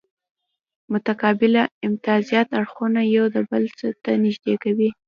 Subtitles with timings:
[0.93, 1.53] متقابل
[1.87, 3.63] امتیازات اړخونه یو بل
[4.03, 4.89] ته نږدې کوي